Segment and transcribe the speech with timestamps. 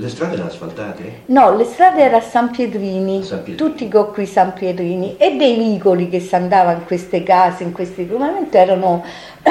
[0.00, 1.22] le strade erano asfaltate?
[1.26, 3.56] No, le strade erano a San Pietrini, San Pietrini.
[3.56, 7.72] tutti con qui San Pietrini e dei vicoli che si andavano in queste case, in
[7.72, 9.04] questi momenti erano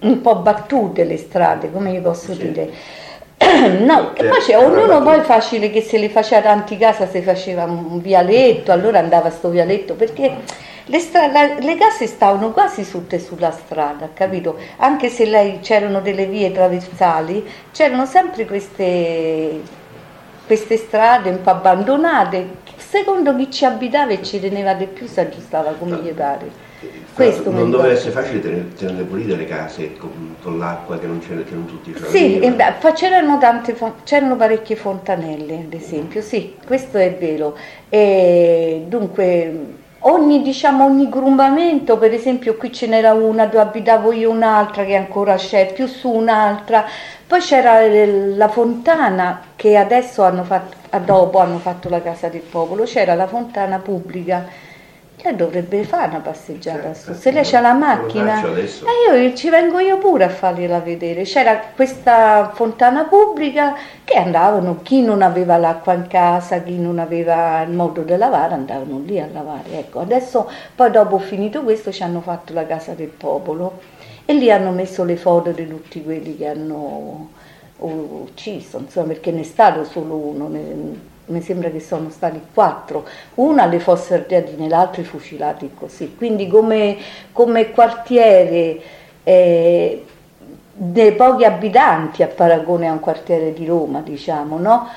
[0.00, 2.38] un po' battute le strade, come vi posso Sì.
[2.50, 2.70] dire.
[3.86, 7.20] No, che Eh, poi c'è, ognuno poi facile che se le faceva tanti casa, si
[7.22, 10.34] faceva un vialetto, allora andava a sto vialetto, perché
[10.88, 14.56] le, stra- la- le case stavano quasi tutte sulla strada, capito?
[14.78, 19.60] Anche se lei c'erano delle vie traversali, c'erano sempre queste,
[20.46, 22.66] queste strade un po' abbandonate.
[22.76, 26.66] Secondo chi ci abitava e ci teneva di più si aggiustava come gli pare.
[27.12, 28.40] Questo non doveva essere facile
[28.76, 32.10] tenere, pulite le case con, con l'acqua che non, c'era, che non tutti c'erano.
[32.10, 37.56] Sì, beh, c'erano, tante, c'erano parecchie fontanelle, ad esempio, sì, questo è vero.
[37.88, 44.30] E dunque, ogni, diciamo, ogni grumbamento, per esempio qui ce n'era una dove abitavo io,
[44.30, 46.84] un'altra che ancora c'è, più su un'altra,
[47.26, 52.40] poi c'era eh, la fontana che adesso hanno fatto, dopo hanno fatto la Casa del
[52.42, 54.66] Popolo, c'era la fontana pubblica.
[55.20, 57.12] Lei dovrebbe fare una passeggiata Certo.
[57.14, 61.22] Se lei c'ha la macchina, e io ci vengo io pure a fargliela vedere.
[61.24, 63.74] C'era questa fontana pubblica
[64.04, 68.54] che andavano, chi non aveva l'acqua in casa, chi non aveva il modo di lavare,
[68.54, 69.78] andavano lì a lavare.
[69.78, 73.80] Ecco, adesso poi dopo finito questo ci hanno fatto la casa del popolo
[74.24, 77.30] e lì hanno messo le foto di tutti quelli che hanno
[77.78, 80.48] ucciso, insomma, perché ne è stato solo uno.
[80.48, 86.14] ne- mi sembra che sono stati quattro, una alle fosse ardeatine, l'altro i fucilati così.
[86.16, 86.96] Quindi come,
[87.32, 88.80] come quartiere
[89.24, 90.04] eh,
[90.72, 94.88] dei pochi abitanti a paragone a un quartiere di Roma, diciamo, no?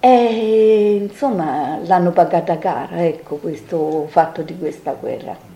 [0.00, 5.48] E, insomma, l'hanno pagata cara, ecco, questo fatto di questa guerra.